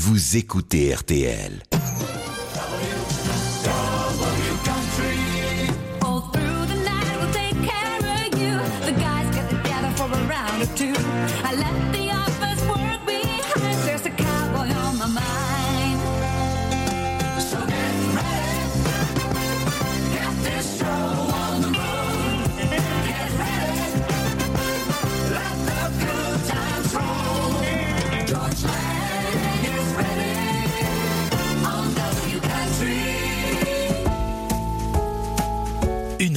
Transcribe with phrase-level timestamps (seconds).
[0.00, 1.62] vous écoutez RTL.
[10.76, 11.89] Through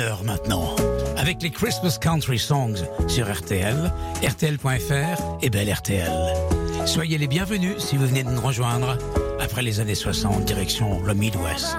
[0.04, 0.76] heure maintenant,
[1.18, 3.92] avec les Christmas Country Songs sur RTL,
[4.24, 6.12] RTL.fr et Belle RTL.
[6.86, 8.98] Soyez les bienvenus si vous venez de nous rejoindre
[9.40, 11.78] après les années 60, direction le Midwest.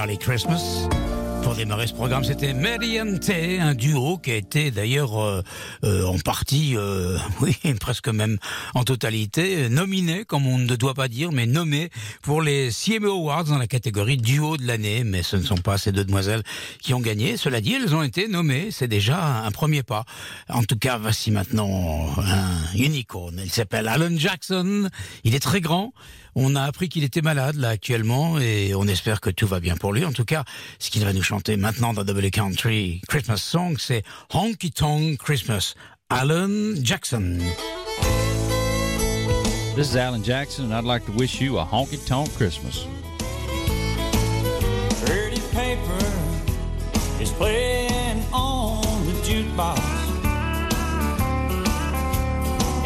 [0.00, 0.88] Jolly Christmas.
[1.42, 5.42] Pour démarrer ce programme, c'était Mediante, un duo qui a été d'ailleurs euh,
[5.84, 8.38] euh, en partie, euh, oui, presque même
[8.74, 11.90] en totalité, nominé, comme on ne doit pas dire, mais nommé
[12.22, 15.04] pour les CMA Awards dans la catégorie duo de l'année.
[15.04, 16.44] Mais ce ne sont pas ces deux demoiselles
[16.80, 17.36] qui ont gagné.
[17.36, 18.70] Cela dit, elles ont été nommées.
[18.70, 20.06] C'est déjà un premier pas.
[20.48, 23.38] En tout cas, voici maintenant un unicorn.
[23.44, 24.88] Il s'appelle Alan Jackson.
[25.24, 25.92] Il est très grand.
[26.42, 29.76] On a appris qu'il était malade là actuellement et on espère que tout va bien
[29.76, 30.06] pour lui.
[30.06, 30.44] En tout cas,
[30.78, 35.74] ce qu'il va nous chanter maintenant dans Double Country Christmas Song, c'est Honky Tonk Christmas.
[36.08, 37.40] Alan Jackson.
[39.76, 42.86] This is Alan Jackson, and I'd like to wish you a honky tonk Christmas.
[45.04, 46.04] Pretty paper
[47.20, 49.78] is playing on the jukebox,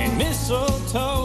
[0.01, 1.24] and mistletoe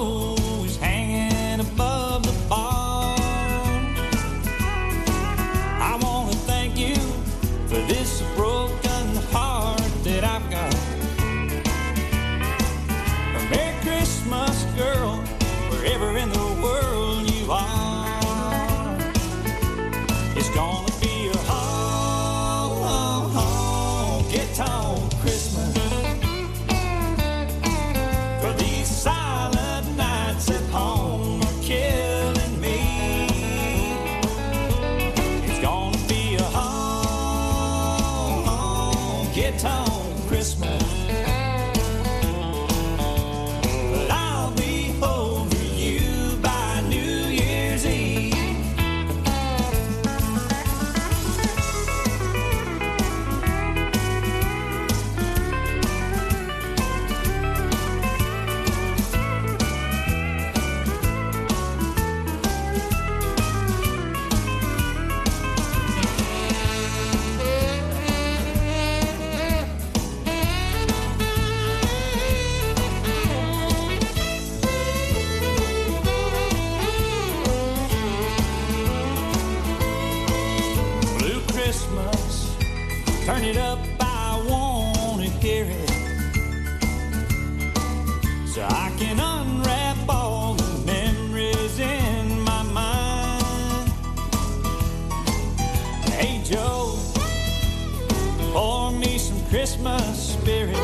[100.14, 100.78] Spirit.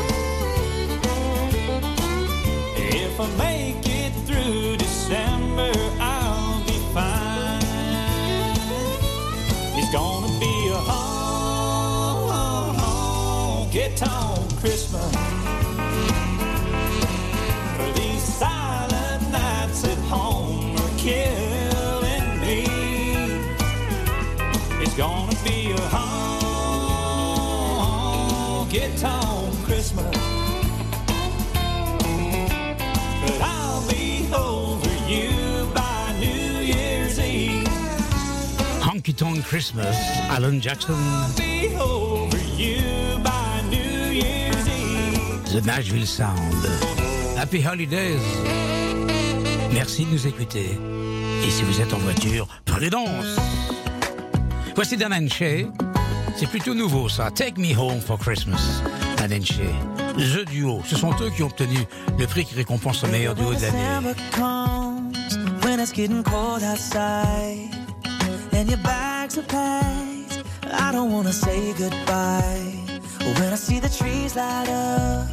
[2.76, 7.62] If I make it through December, I'll be fine.
[9.78, 10.80] It's gonna be a
[13.68, 14.45] honky tonk
[28.96, 30.16] honky tonk Christmas.
[33.22, 37.68] But I'll be over you by New Year's Eve.
[38.80, 39.96] Honky Tonk Christmas,
[40.30, 40.96] Alan Jackson,
[41.36, 45.52] Be over you by New Year's Eve.
[45.52, 46.66] The Nashville Sound.
[47.36, 48.22] Happy Holidays.
[49.72, 50.78] Merci de nous écouter.
[51.44, 53.36] Et si vous êtes en voiture, prudence.
[54.74, 55.66] Voici Dan Shay.
[56.36, 57.30] C'est plutôt nouveau ça.
[57.30, 58.82] Take Me Home for Christmas.
[59.16, 60.80] The Duo.
[60.86, 61.78] Ce sont eux qui ont obtenu
[62.18, 64.12] le prix qui récompense le meilleur duo de l'année.
[68.52, 70.42] And your bags are packed.
[70.72, 72.72] I don't wanna say goodbye.
[73.38, 75.26] When I see the trees light up,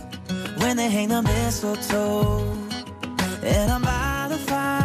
[0.57, 2.43] when they hang the mistletoe,
[3.41, 4.82] and I'm by the fire,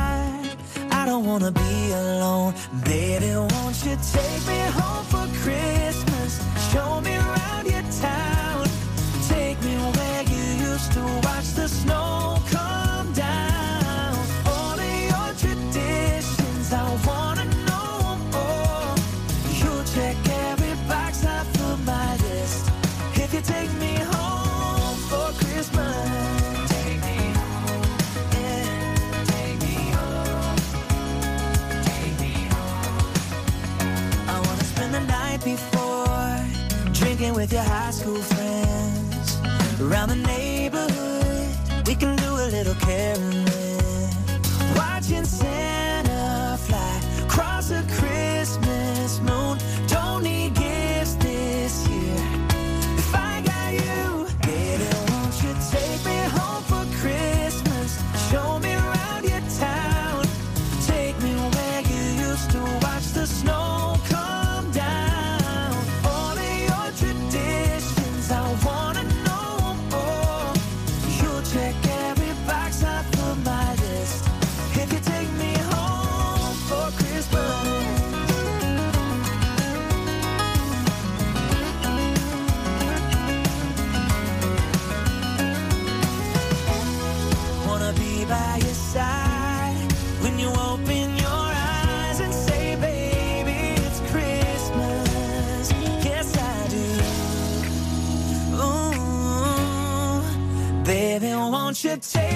[1.19, 2.55] don't wanna be alone.
[2.85, 6.41] Baby, won't you take me home for Christmas?
[6.70, 8.67] Show me around your town.
[9.29, 12.38] Take me where you used to watch the snow
[37.49, 39.41] with your high school friends
[39.81, 41.87] around the neighborhood.
[41.87, 43.47] We can do a little caroling,
[44.77, 45.25] watching
[101.88, 102.28] won't you take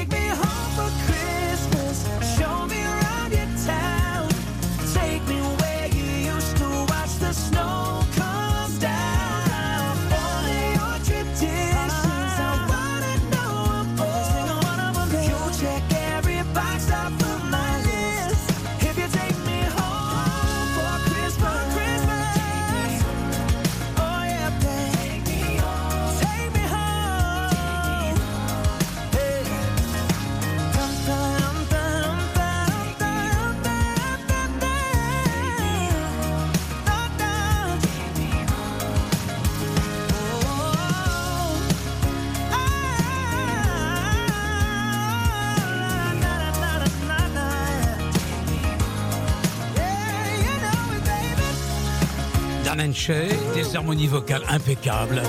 [52.92, 55.22] Des harmonies vocales impeccables.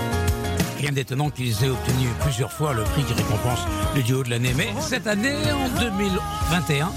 [0.80, 3.60] Rien d'étonnant qu'ils aient obtenu plusieurs fois le prix qui récompense
[3.96, 4.54] le duo de l'année.
[4.54, 6.92] Mais cette année, en 2021,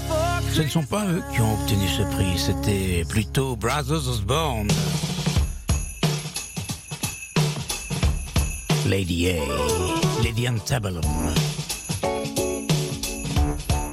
[0.53, 4.67] ce ne sont pas eux qui ont obtenu ce prix, c'était plutôt Brothers Osborne.
[8.85, 11.01] Lady A, Lady Antebellum.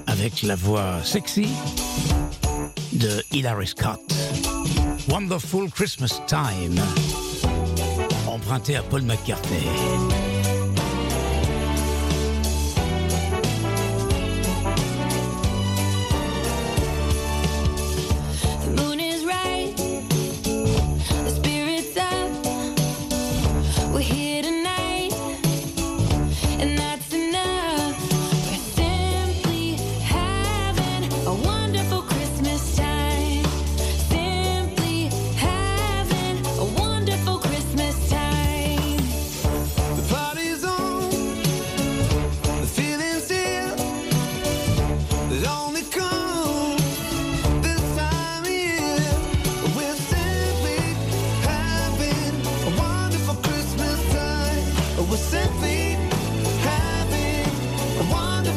[0.09, 1.47] Avec la voix sexy
[2.93, 4.14] de Hilary Scott.
[5.09, 6.81] Wonderful Christmas Time,
[8.27, 10.34] emprunté à Paul McCartney.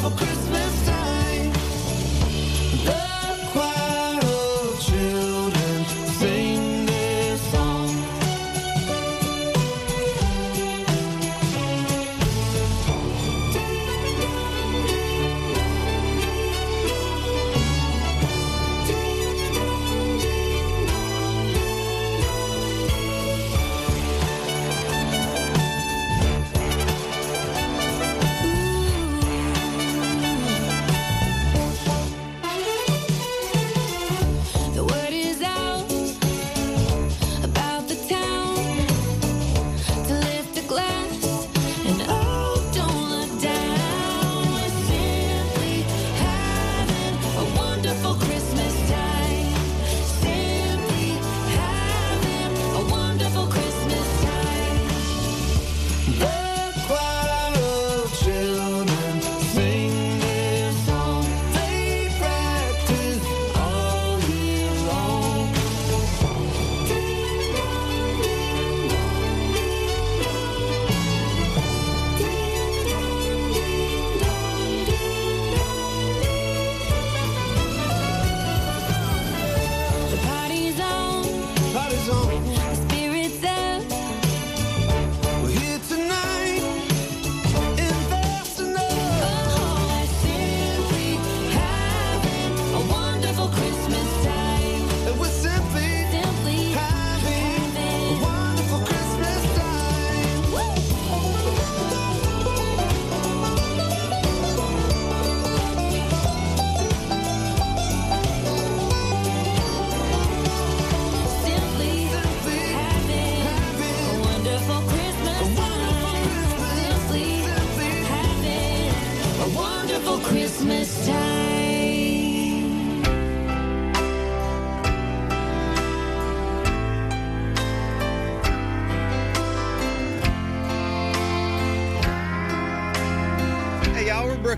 [0.01, 0.46] for Christmas.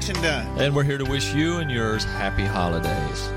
[0.10, 3.28] Brooks and And we're here to wish you and yours happy holidays.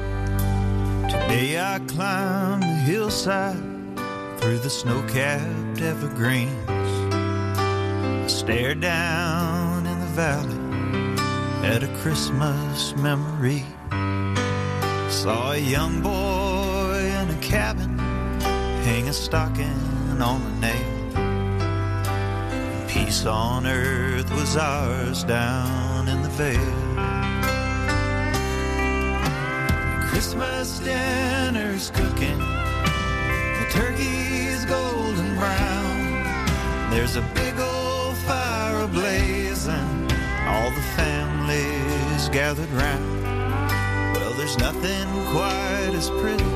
[1.11, 3.57] Today I climbed the hillside
[4.39, 6.53] through the snow-capped evergreens.
[6.69, 10.59] I Stared down in the valley
[11.67, 13.65] at a Christmas memory.
[15.11, 21.03] Saw a young boy in a cabin hang a stocking on a nail.
[22.89, 25.82] Peace on earth was ours down
[26.13, 26.75] in the vale.
[30.09, 32.39] Christmas dinner's cooking.
[33.59, 36.91] The turkey's golden brown.
[36.91, 40.13] There's a big old fire ablazing.
[40.47, 43.23] All the family's gathered round.
[44.15, 46.53] Well, there's nothing quite as pretty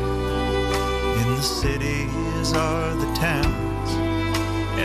[1.20, 3.90] in the cities or the towns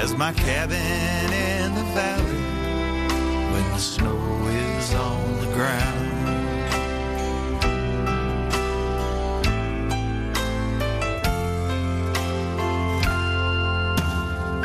[0.02, 2.42] as my cabin in the valley
[3.52, 4.21] when the snow
[5.62, 6.02] ground.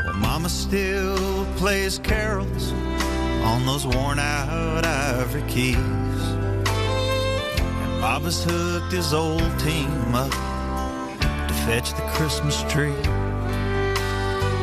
[0.04, 2.72] Well, Mama still plays carols
[3.44, 5.76] on those worn out ivory keys.
[7.82, 10.30] And Baba's hooked his old team up
[11.48, 13.00] to fetch the Christmas tree.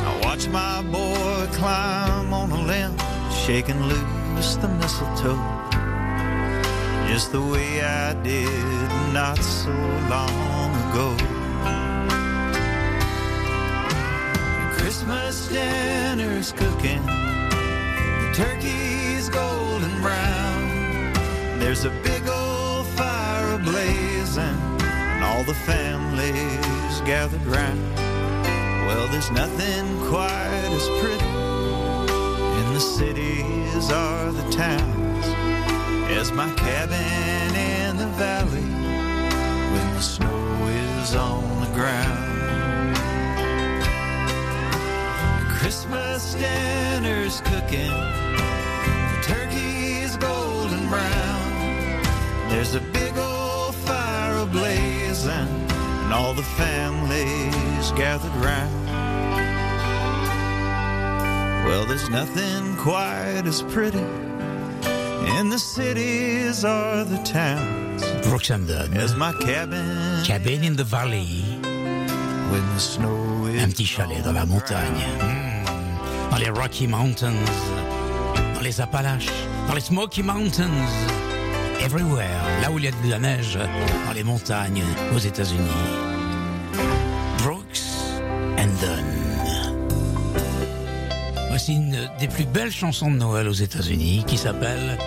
[0.10, 2.98] I watch my boy climb on a limb,
[3.46, 5.63] shaking loose the mistletoe.
[7.14, 9.70] Just the way I did not so
[10.10, 11.16] long ago.
[14.72, 17.06] Christmas dinner's cooking.
[17.06, 21.60] The turkey's golden brown.
[21.60, 27.96] There's a big old fire ablazing, and all the families gathered round.
[28.88, 31.30] Well, there's nothing quite as pretty
[32.60, 35.13] in the cities or the towns
[36.16, 38.62] as my cabin in the valley
[39.74, 42.96] when the snow is on the ground.
[45.58, 47.94] Christmas dinner's cooking.
[49.12, 52.02] The turkey's golden brown.
[52.50, 55.48] There's a big old fire ablazing,
[56.04, 58.86] and all the families gathered round.
[61.66, 64.23] Well, there's nothing quite as pretty
[65.40, 68.94] in the cities or the towns Brooks and Dunn.
[68.98, 71.44] as my cabin Cabin in the Valley.
[72.52, 75.04] when the snow is Un petit chalet dans la montagne.
[76.32, 77.46] Dans les Rocky Mountains.
[78.56, 79.30] Dans les Appalaches.
[79.68, 80.88] Dans les Smoky Mountains.
[81.80, 82.42] Everywhere.
[82.62, 83.60] Là où il y a de la neige.
[84.08, 84.84] Dans les montagnes
[85.16, 86.13] aux États-Unis.
[92.20, 94.98] Des plus belles chansons de Noël aux États-Unis qui s'appelle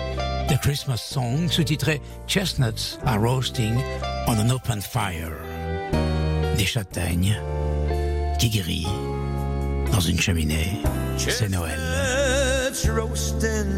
[0.49, 3.75] The Christmas Song, sous-titré Chestnuts are roasting
[4.27, 5.33] on an open fire.
[6.57, 7.39] Des châtaignes
[8.39, 8.87] qui grillent
[9.91, 10.79] dans une cheminée.
[11.17, 11.79] C'est Noël.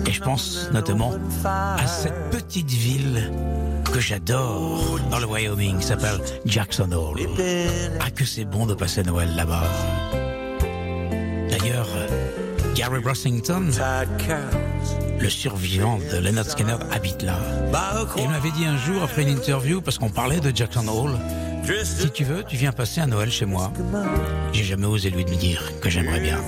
[0.05, 1.13] Et je pense notamment
[1.45, 3.31] à cette petite ville
[3.91, 7.21] que j'adore dans le Wyoming, qui s'appelle Jackson Hole.
[7.99, 9.63] Ah, que c'est bon de passer Noël là-bas.
[15.19, 17.37] Le survivant de Leonard Skinner, habite là.
[18.17, 21.17] Et il m'avait dit un jour, après une interview, parce qu'on parlait de Jackson Hole,
[21.83, 23.71] si tu veux, tu viens passer un Noël chez moi.
[24.53, 26.39] J'ai jamais osé lui dire que j'aimerais bien.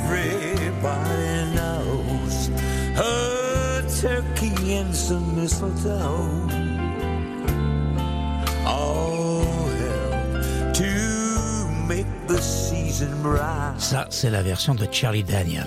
[13.77, 15.65] Ça, c'est la version de Charlie Daniels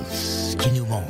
[0.59, 1.05] qui nous manque.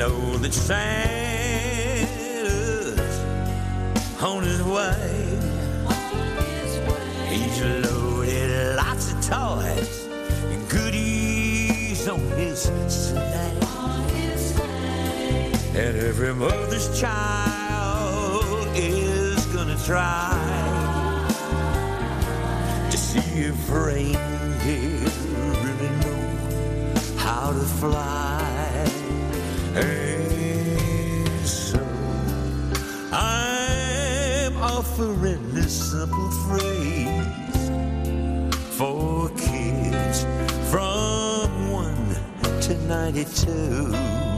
[0.00, 2.00] Know that Santa's
[4.22, 5.19] on his way.
[12.66, 13.60] His sleigh.
[15.74, 20.36] And every mother's child is gonna try
[22.90, 25.10] to see if reindeer
[25.64, 26.22] really know
[27.16, 28.38] how to fly.
[29.74, 31.80] And so
[33.12, 37.70] I'm offering this simple phrase
[38.76, 39.09] for
[43.12, 44.29] 92.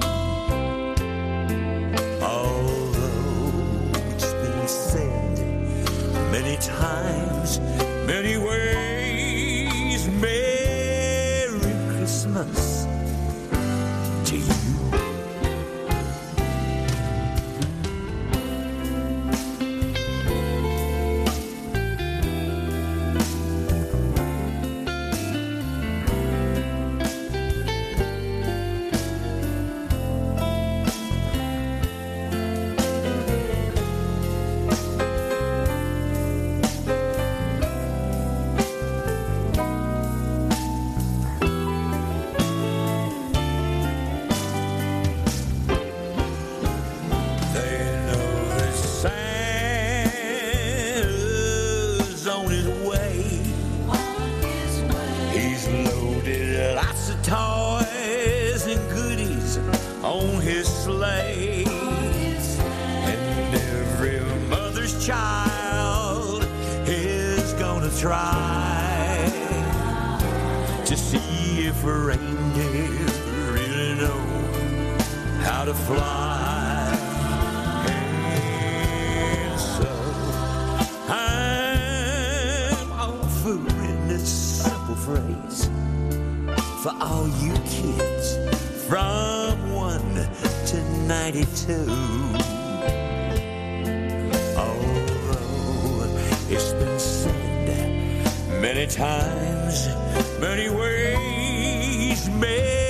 [100.40, 102.81] many ways may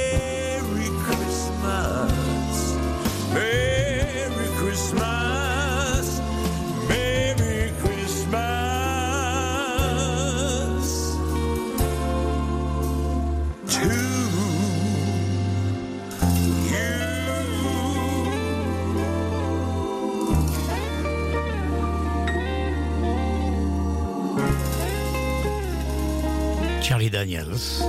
[27.13, 27.85] Daniels.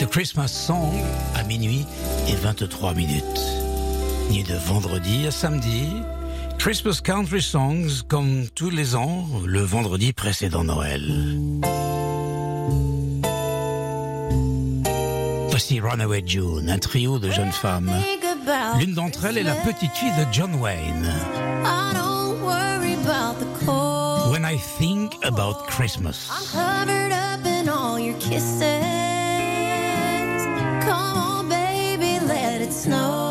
[0.00, 0.92] The Christmas Song
[1.36, 1.86] à minuit
[2.28, 3.40] et 23 minutes.
[4.30, 5.86] Ni de vendredi à samedi.
[6.58, 11.02] Christmas Country Songs comme tous les ans, le vendredi précédent Noël.
[15.50, 17.92] Voici Runaway June, un trio de jeunes femmes.
[18.80, 21.12] L'une d'entre elles est la petite fille de John Wayne.
[24.30, 26.28] When I think about Christmas.
[27.66, 28.62] and all your kisses.
[30.84, 33.25] Come on, baby, let it snow.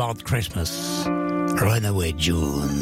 [0.00, 1.04] About Christmas,
[1.60, 2.80] Runaway June.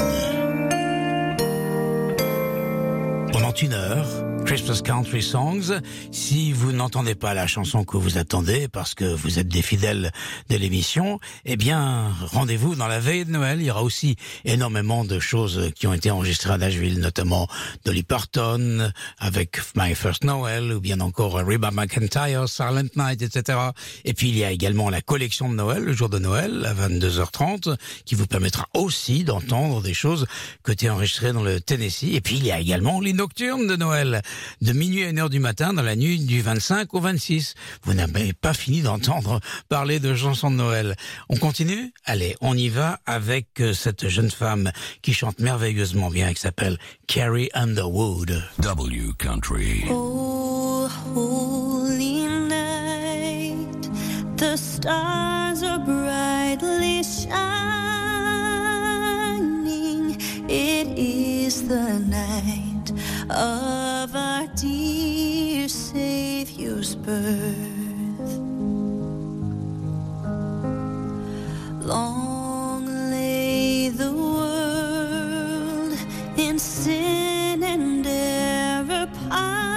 [3.32, 4.06] Pendant une heure,
[4.48, 5.78] Christmas Country Songs.
[6.10, 10.10] Si vous n'entendez pas la chanson que vous attendez parce que vous êtes des fidèles
[10.48, 13.60] de l'émission, eh bien, rendez-vous dans la veille de Noël.
[13.60, 17.46] Il y aura aussi énormément de choses qui ont été enregistrées à Nashville, notamment
[17.84, 23.58] Dolly Parton avec My First Noel ou bien encore Reba McIntyre, Silent Night, etc.
[24.06, 26.72] Et puis il y a également la collection de Noël, le jour de Noël à
[26.72, 30.26] 22h30, qui vous permettra aussi d'entendre des choses
[30.62, 32.14] que tu as enregistrées dans le Tennessee.
[32.14, 34.22] Et puis il y a également les nocturnes de Noël
[34.60, 37.54] de minuit à 1h du matin dans la nuit du 25 au 26.
[37.82, 40.96] Vous n'avez pas fini d'entendre parler de chansons de Noël.
[41.28, 41.92] On continue?
[42.04, 44.70] Allez, on y va avec euh, cette jeune femme
[45.02, 48.42] qui chante merveilleusement bien, qui s'appelle Carrie Underwood.
[48.60, 49.84] W Country.
[49.90, 53.90] Oh, holy night,
[54.36, 57.67] the stars are brightly shining.
[63.30, 68.38] Of our dear Savior's birth.
[71.84, 75.98] Long lay the world
[76.38, 79.68] in sin and error pining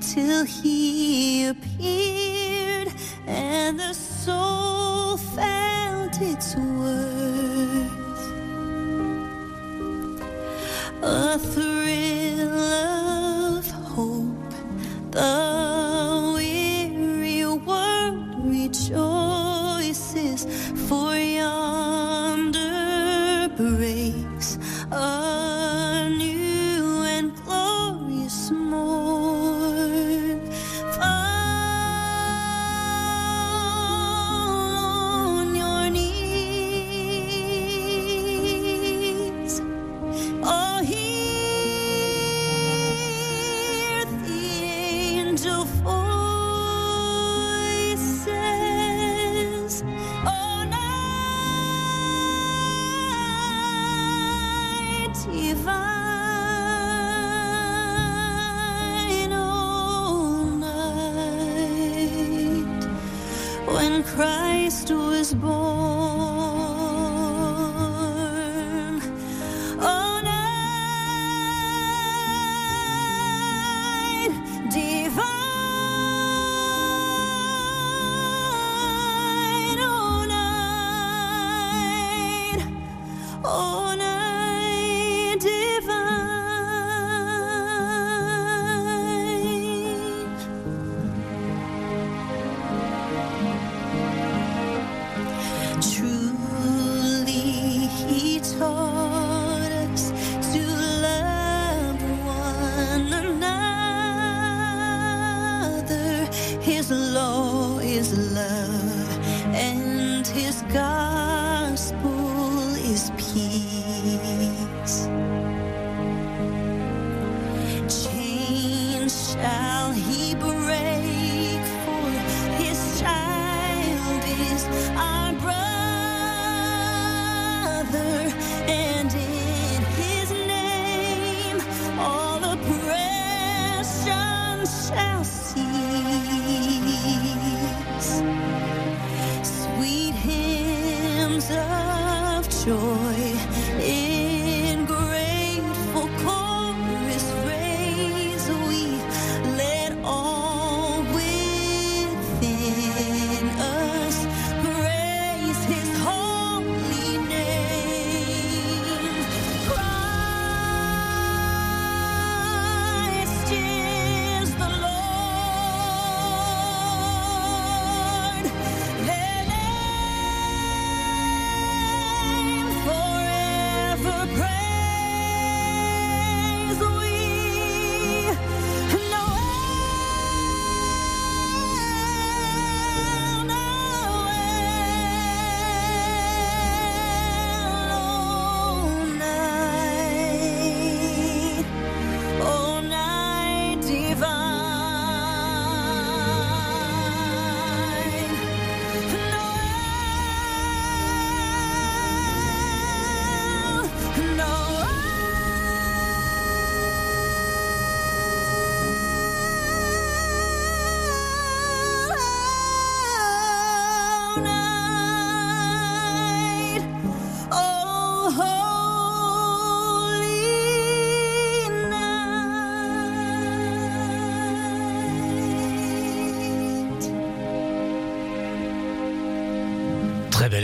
[0.00, 2.92] till he appeared
[3.26, 6.56] and the soul felt its
[11.04, 14.54] A thrill of hope,
[15.10, 15.71] the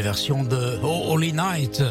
[0.08, 1.82] version de Holy Night,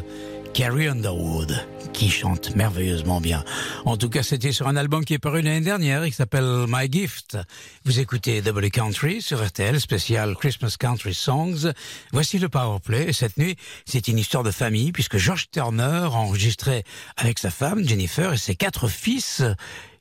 [0.52, 1.54] Carrie Underwood,
[1.98, 3.44] qui chante merveilleusement bien.
[3.86, 6.92] En tout cas, c'était sur un album qui est paru l'année dernière, il s'appelle My
[6.92, 7.40] Gift.
[7.86, 11.72] Vous écoutez Double Country sur RTL, spécial Christmas Country Songs.
[12.14, 13.10] Voici le Powerplay.
[13.10, 13.56] Et cette nuit,
[13.86, 16.84] c'est une histoire de famille, puisque George Turner a enregistré
[17.16, 19.42] avec sa femme, Jennifer, et ses quatre fils,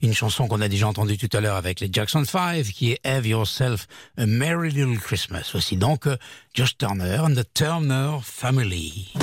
[0.03, 3.07] une chanson qu'on a déjà entendue tout à l'heure avec les Jackson 5, qui est
[3.07, 3.87] Have Yourself
[4.19, 5.49] a Merry Little Christmas.
[5.53, 6.19] Voici donc euh,
[6.53, 9.15] Josh Turner and the Turner Family.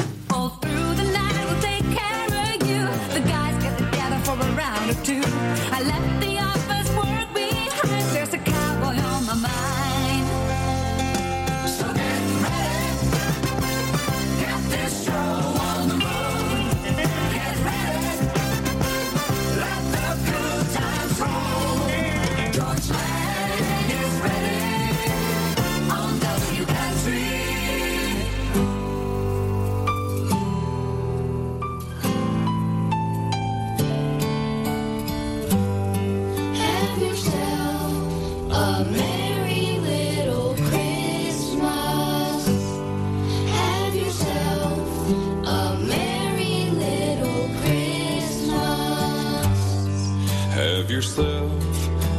[50.93, 51.51] Yourself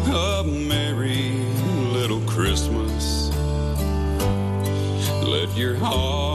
[0.08, 1.30] a merry
[1.92, 3.30] little Christmas.
[5.22, 6.33] Let your heart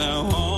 [0.00, 0.49] now on,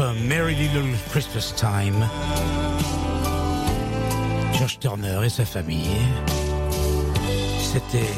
[0.00, 2.08] A Merry Little Christmas Time.
[4.52, 5.90] Josh Turner et sa famille.
[7.60, 8.14] C'était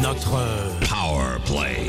[0.00, 1.86] notre euh, Power Play.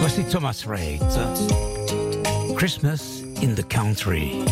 [0.00, 1.02] Voici Thomas Reid.
[2.56, 4.44] Christmas in the Country.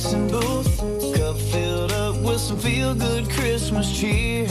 [0.00, 4.46] medicine booth, cup filled up with some feel good Christmas cheer.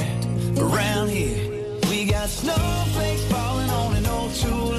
[0.57, 4.78] Around here, we got snowflakes falling on an old tulip.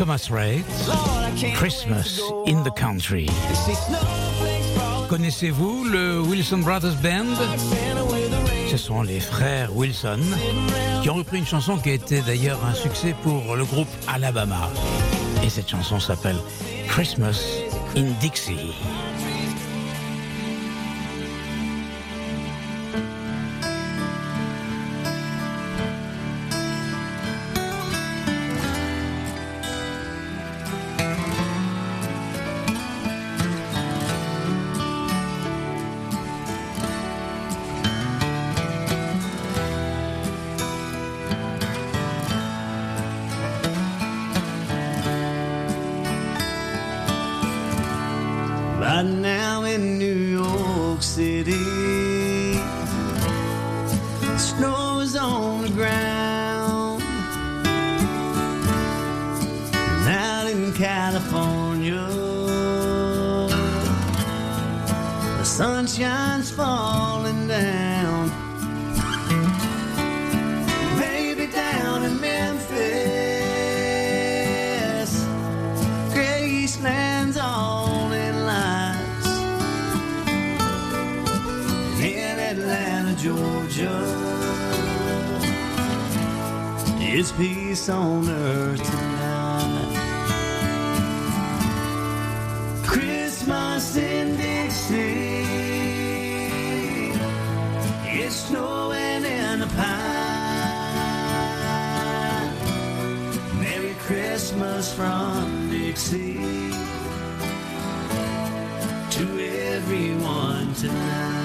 [0.00, 0.64] Thomas Ray,
[1.56, 3.26] Christmas in the Country.
[5.10, 7.36] Connaissez-vous le Wilson Brothers Band?
[8.70, 10.20] Ce sont les frères Wilson
[11.02, 14.70] qui ont repris une chanson qui a été d'ailleurs un succès pour le groupe Alabama.
[15.44, 16.38] Et cette chanson s'appelle
[16.88, 17.38] Christmas
[17.94, 18.72] in Dixie.
[104.60, 106.34] Christmas from Dixie
[109.10, 111.39] to everyone tonight.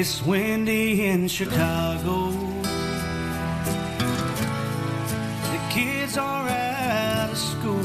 [0.00, 2.30] It's windy in Chicago.
[5.52, 7.82] The kids are out of school.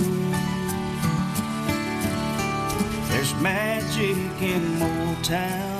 [3.09, 5.73] There's magic in Motown.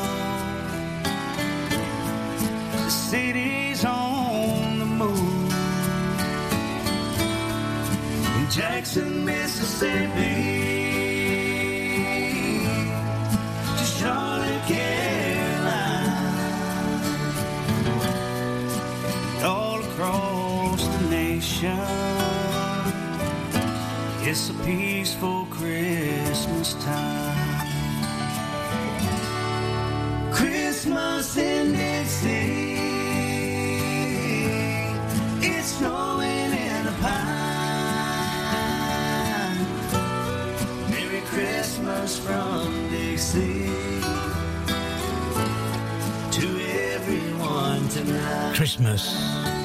[2.83, 5.53] The city's on the move.
[8.35, 10.14] In Jackson, Mississippi.
[25.05, 27.67] Peaceful Christmas time.
[30.31, 32.79] Christmas in Dixie.
[35.45, 37.27] It's snowing in a pine.
[40.89, 43.69] Merry Christmas from Dixie
[46.31, 46.47] to
[46.95, 48.55] everyone tonight.
[48.55, 49.13] Christmas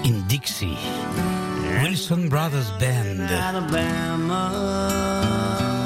[0.04, 1.39] in Dixie.
[1.82, 3.28] Wilson Brothers Band.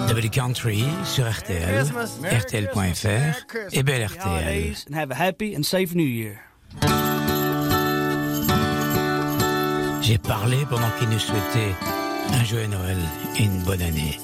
[0.08, 1.84] W Country sur RTL,
[2.22, 4.20] RTL.fr et belle RTL.
[4.20, 6.40] holidays and have a happy and safe new year.
[10.02, 11.74] J'ai parlé pendant qu'ils nous souhaitaient
[12.32, 12.98] un joyeux Noël
[13.38, 14.18] et une bonne année.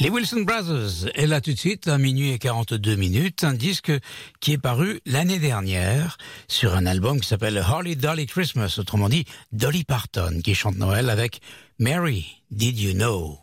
[0.00, 3.92] Les Wilson Brothers, et là tout de suite, à minuit et 42 minutes, un disque
[4.40, 6.16] qui est paru l'année dernière
[6.48, 11.10] sur un album qui s'appelle Holly Dolly Christmas, autrement dit Dolly Parton, qui chante Noël
[11.10, 11.42] avec
[11.78, 13.38] Mary, Did You Know?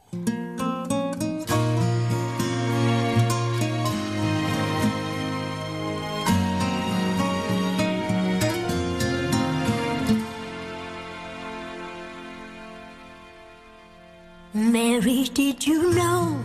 [14.56, 16.37] Mary, did you know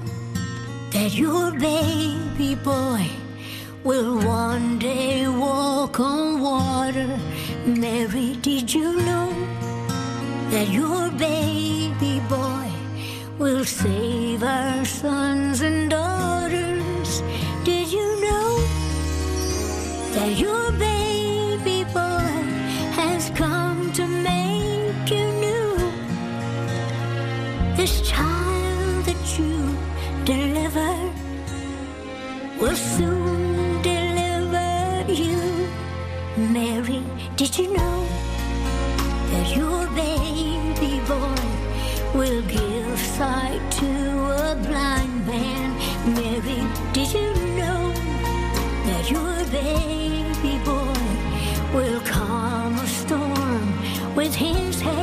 [1.03, 3.05] that your baby boy
[3.83, 7.19] will one day walk on water?
[7.67, 9.35] Mary, did you know
[10.51, 12.71] that your baby boy
[13.37, 17.21] will save our sons and daughters?
[17.65, 18.51] Did you know
[20.15, 21.02] that your baby
[32.63, 35.69] will soon deliver you.
[36.37, 37.03] Mary,
[37.35, 38.07] did you know
[39.33, 41.43] that your baby boy
[42.17, 43.91] will give sight to
[44.47, 45.71] a blind man?
[46.15, 47.83] Mary, did you know
[48.87, 51.03] that your baby boy
[51.75, 55.02] will calm a storm with his hand?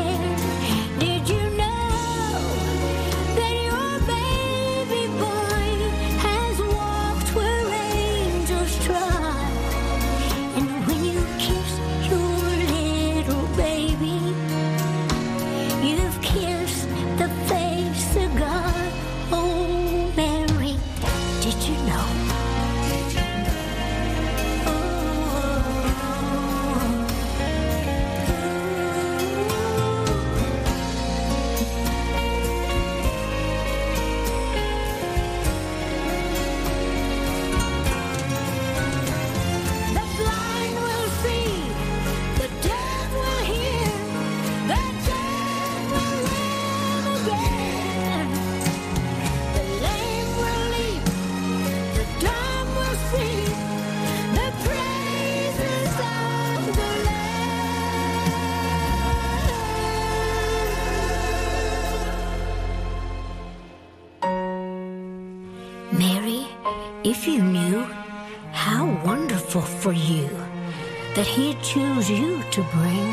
[72.60, 73.10] To bring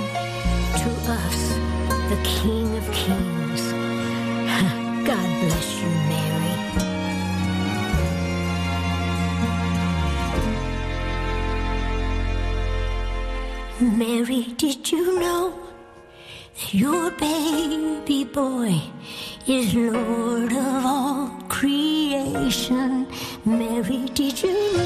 [0.82, 1.40] to us
[2.10, 3.62] the King of Kings.
[5.06, 6.56] God bless you, Mary.
[13.96, 15.54] Mary, did you know
[16.56, 18.80] that your baby boy
[19.46, 23.06] is Lord of all creation?
[23.44, 24.85] Mary, did you know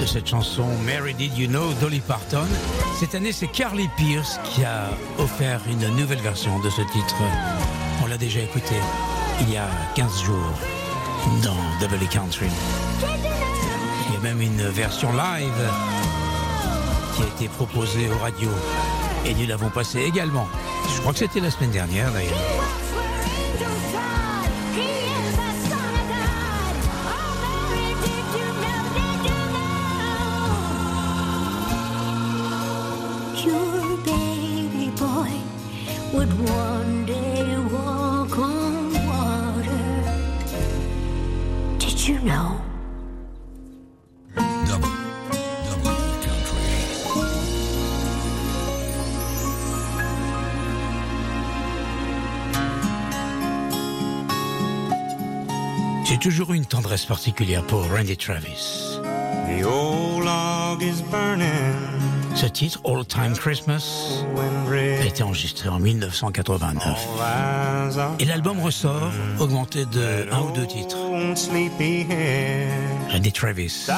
[0.00, 2.46] de cette chanson Mary Did You Know Dolly Parton.
[3.00, 7.16] Cette année, c'est Carly Pierce qui a offert une nouvelle version de ce titre.
[8.02, 8.74] On l'a déjà écouté
[9.40, 10.52] il y a 15 jours
[11.42, 12.48] dans Double Country.
[14.08, 15.70] Il y a même une version live
[17.16, 18.50] qui a été proposé aux radios.
[19.24, 20.46] Et nous l'avons passé également.
[20.94, 22.65] Je crois que c'était la semaine dernière d'ailleurs.
[56.76, 59.00] Tendresse particulière pour Randy Travis.
[59.48, 61.72] The old log is burning.
[62.34, 64.22] Ce titre, All Time Christmas,
[65.00, 66.84] a été enregistré en 1989.
[66.84, 69.10] Eyes are Et l'album ressort
[69.40, 70.98] augmenté de un ou deux titres.
[73.10, 73.90] Randy Travis, qui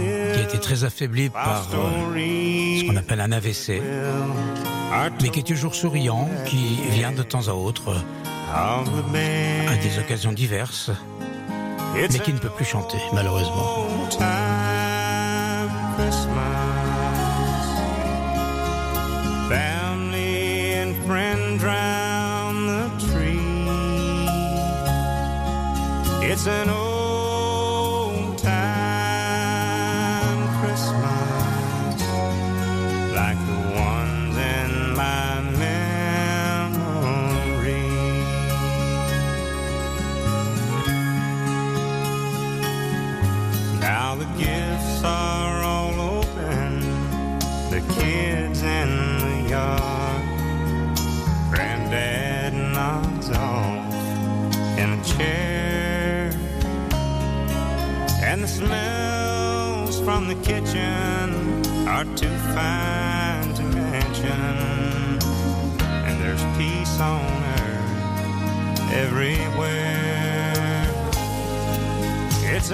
[0.00, 3.82] a été très affaibli par euh, ce qu'on appelle un AVC,
[5.20, 7.94] mais qui est toujours souriant, qui vient de temps à autre.
[8.54, 10.90] À des occasions diverses,
[11.94, 13.80] mais qui ne peut plus chanter, malheureusement.
[13.80, 16.34] Old time Christmas.
[19.48, 23.40] Family and friends round the tree.
[26.22, 26.68] It's an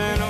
[0.02, 0.29] It's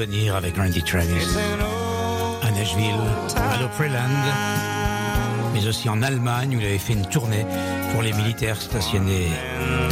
[0.00, 1.26] Avec Randy Travis.
[2.42, 2.94] À Nashville,
[3.36, 3.98] à l'Opryland,
[5.52, 7.44] mais aussi en Allemagne où il avait fait une tournée
[7.92, 9.28] pour les militaires stationnés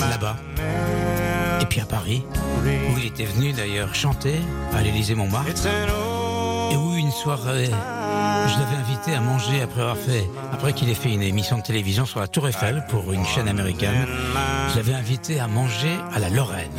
[0.08, 0.36] là-bas.
[1.60, 2.24] Et puis à Paris,
[2.64, 4.36] où il était venu d'ailleurs chanter
[4.74, 5.50] à l'Élysée Montmartre.
[6.72, 10.94] Et où une soirée, je l'avais invité à manger après avoir fait, après qu'il ait
[10.94, 14.06] fait une émission de télévision sur la Tour Eiffel pour une chaîne américaine.
[14.70, 16.70] Je l'avais invité à manger à la Lorraine.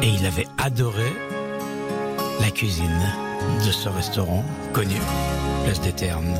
[0.00, 1.10] Et il avait adoré
[2.40, 3.00] la cuisine
[3.64, 4.44] de ce restaurant
[4.74, 5.00] connu,
[5.64, 6.38] Place des Ternes.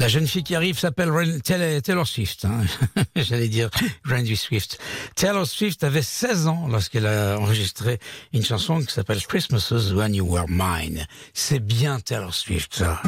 [0.00, 1.12] La jeune fille qui arrive s'appelle
[1.44, 2.46] Taylor Swift.
[2.46, 2.64] hein.
[3.16, 3.70] J'allais dire
[4.04, 4.80] Randy Swift.
[5.14, 8.00] Taylor Swift avait 16 ans lorsqu'elle a enregistré
[8.32, 11.06] une chanson qui s'appelle Christmases When You Were Mine.
[11.32, 13.00] C'est bien Taylor Swift, ça.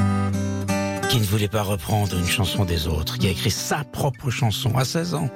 [1.10, 4.78] Qui ne voulait pas reprendre une chanson des autres, qui a écrit sa propre chanson
[4.78, 5.28] à 16 ans.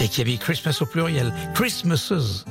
[0.00, 1.32] Et qui a mis Christmas au pluriel.
[1.54, 2.44] Christmases.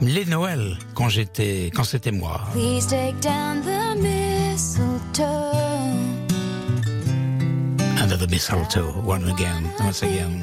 [0.00, 2.40] Les Noëls, quand j'étais, quand c'était moi.
[2.52, 5.24] Please take down the mistletoe.
[8.02, 10.42] Under the mistletoe, one again, once again.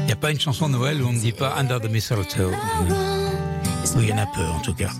[0.00, 2.50] Il n'y a pas une chanson Noël où on ne dit pas Under the Mistletoe.
[3.96, 4.90] Oui, il y en a peu en tout cas.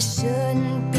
[0.00, 0.89] Shouldn't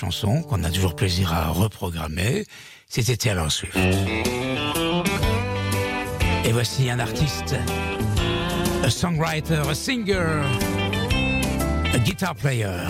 [0.00, 2.46] Qu'on a toujours plaisir à reprogrammer.
[2.88, 3.76] C'était Taylor Swift.
[6.44, 7.54] Et voici un artiste,
[8.82, 10.40] a songwriter, a singer,
[11.92, 12.86] a guitar player.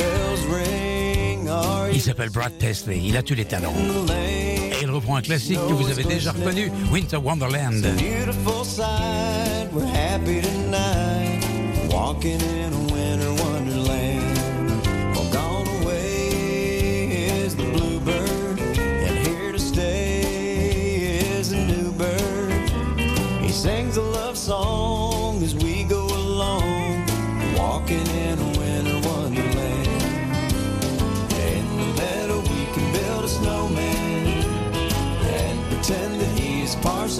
[1.92, 3.74] Il s'appelle Brad Paisley, il a tous les talents.
[4.08, 7.84] Et il reprend un classique que vous avez déjà reconnu, Winter Wonderland.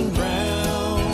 [0.00, 1.12] He's Brown.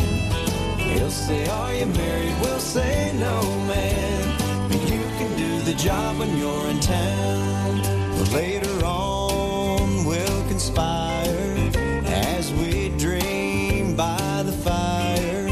[0.79, 2.35] He'll say, Are you married?
[2.41, 4.69] We'll say, No, man.
[4.69, 7.83] But you can do the job when you're in town.
[8.19, 11.71] But later on, we'll conspire
[12.07, 15.47] as we dream by the fire.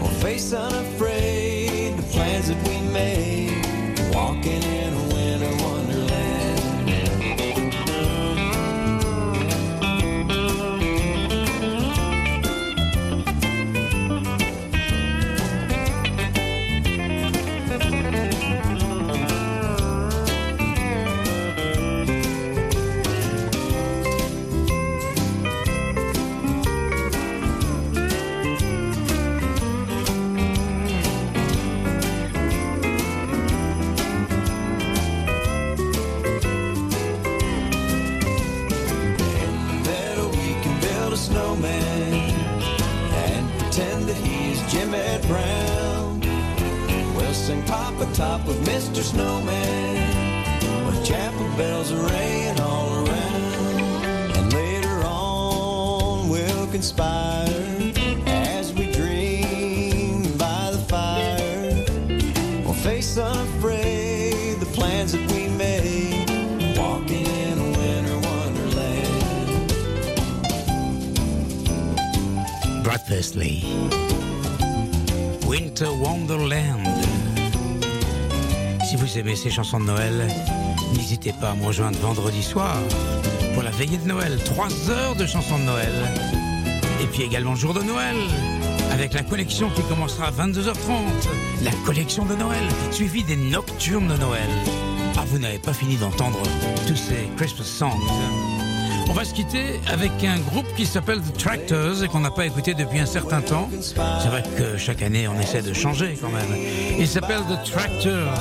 [0.00, 3.33] We'll face unafraid the plans that we made,
[79.44, 80.26] ces chansons de Noël,
[80.94, 82.78] n'hésitez pas à me rejoindre vendredi soir
[83.52, 84.38] pour la veillée de Noël.
[84.42, 85.92] Trois heures de chansons de Noël.
[87.02, 88.16] Et puis également le jour de Noël,
[88.90, 90.72] avec la collection qui commencera à 22h30.
[91.62, 94.48] La collection de Noël, suivie des nocturnes de Noël.
[95.18, 96.42] Ah, vous n'avez pas fini d'entendre
[96.88, 98.00] tous ces Christmas songs.
[99.10, 102.46] On va se quitter avec un groupe qui s'appelle The Tractors et qu'on n'a pas
[102.46, 103.68] écouté depuis un certain temps.
[103.82, 106.58] C'est vrai que chaque année on essaie de changer quand même.
[106.98, 108.40] Ils s'appellent The Tractors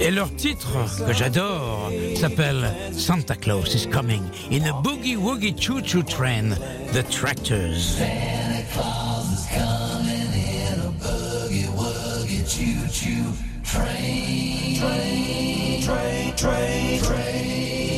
[0.00, 5.82] Et leur titre, que j'adore, s'appelle Santa Claus is Coming in a Boogie Woogie Choo
[5.82, 6.56] Choo Train,
[6.94, 7.98] The Tractors.
[7.98, 13.32] Santa Claus is coming in a boogie woogie choo choo
[13.62, 14.76] train.
[14.78, 17.00] Train, train, train, train.
[17.02, 17.89] train.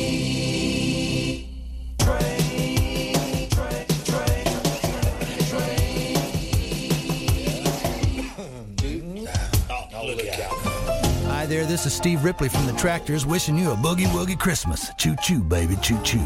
[11.73, 14.93] This is Steve Ripley from the Tractors wishing you a boogie woogie Christmas.
[14.95, 16.23] Choo choo, baby, choo choo.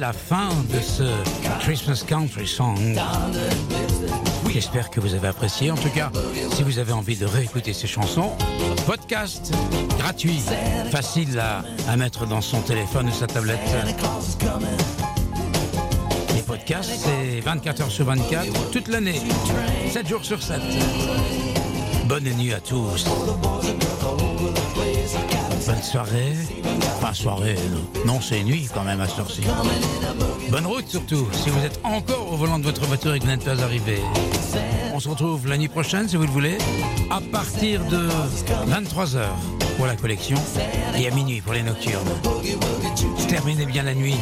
[0.00, 1.02] La fin de ce
[1.60, 2.98] Christmas Country Song.
[4.50, 5.70] J'espère que vous avez apprécié.
[5.70, 6.10] En tout cas,
[6.54, 8.32] si vous avez envie de réécouter ces chansons,
[8.86, 9.52] podcast
[9.98, 10.40] gratuit,
[10.90, 13.60] facile à, à mettre dans son téléphone ou sa tablette.
[16.34, 19.20] Les podcasts, c'est 24 heures sur 24, toute l'année,
[19.92, 20.60] 7 jours sur 7.
[22.06, 23.04] Bonne nuit à tous.
[25.66, 26.32] Bonne soirée.
[26.96, 27.56] Enfin, soirée,
[28.06, 29.42] non, c'est nuit quand même à ce heure-ci.
[30.50, 33.30] Bonne route surtout, si vous êtes encore au volant de votre voiture et que vous
[33.30, 34.00] n'êtes pas arrivé.
[34.92, 36.58] On se retrouve la nuit prochaine, si vous le voulez,
[37.10, 38.08] à partir de
[38.68, 39.20] 23h
[39.76, 40.36] pour la collection
[40.98, 42.10] et à minuit pour les nocturnes.
[43.28, 44.16] Terminez bien la nuit.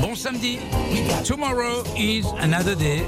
[0.00, 0.58] Bon samedi.
[1.24, 3.02] Tomorrow is another day.